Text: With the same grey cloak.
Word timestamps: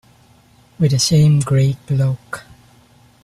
With 0.79 0.89
the 0.93 0.97
same 0.97 1.41
grey 1.41 1.77
cloak. 1.85 2.43